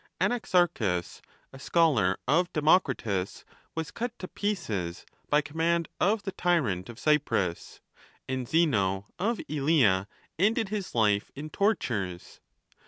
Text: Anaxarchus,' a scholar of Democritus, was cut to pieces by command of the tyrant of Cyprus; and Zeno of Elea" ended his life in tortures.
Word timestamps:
Anaxarchus,' 0.19 1.21
a 1.53 1.59
scholar 1.59 2.17
of 2.27 2.51
Democritus, 2.53 3.45
was 3.75 3.91
cut 3.91 4.17
to 4.17 4.27
pieces 4.27 5.05
by 5.29 5.41
command 5.41 5.89
of 5.99 6.23
the 6.23 6.31
tyrant 6.31 6.89
of 6.89 6.97
Cyprus; 6.97 7.81
and 8.27 8.49
Zeno 8.49 9.05
of 9.19 9.39
Elea" 9.47 10.07
ended 10.39 10.69
his 10.69 10.95
life 10.95 11.31
in 11.35 11.51
tortures. 11.51 12.39